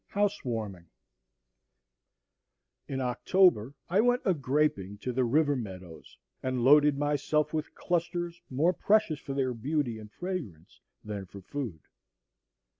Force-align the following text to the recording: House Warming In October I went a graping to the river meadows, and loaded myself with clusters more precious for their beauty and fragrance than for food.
House 0.07 0.43
Warming 0.43 0.87
In 2.87 3.01
October 3.01 3.75
I 3.87 4.01
went 4.01 4.23
a 4.25 4.33
graping 4.33 4.99
to 5.01 5.13
the 5.13 5.23
river 5.23 5.55
meadows, 5.55 6.17
and 6.41 6.63
loaded 6.63 6.97
myself 6.97 7.53
with 7.53 7.75
clusters 7.75 8.41
more 8.49 8.73
precious 8.73 9.19
for 9.19 9.35
their 9.35 9.53
beauty 9.53 9.99
and 9.99 10.11
fragrance 10.11 10.79
than 11.05 11.27
for 11.27 11.41
food. 11.43 11.81